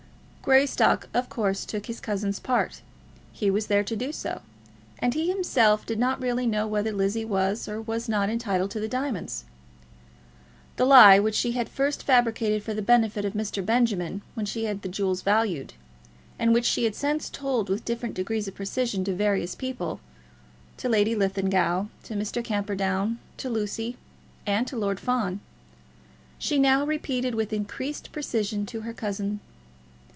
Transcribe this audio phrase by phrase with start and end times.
[0.43, 2.81] Greystock, of course, took his cousin's part.
[3.31, 4.41] He was there to do so;
[4.97, 8.79] and he himself really did not know whether Lizzie was or was not entitled to
[8.79, 9.43] the diamonds.
[10.77, 13.63] The lie which she had first fabricated for the benefit of Mr.
[13.63, 15.75] Benjamin when she had the jewels valued,
[16.39, 19.99] and which she had since told with different degrees of precision to various people,
[20.77, 22.43] to Lady Linlithgow, to Mr.
[22.43, 23.95] Camperdown, to Lucy,
[24.47, 25.39] and to Lord Fawn,
[26.39, 29.39] she now repeated with increased precision to her cousin.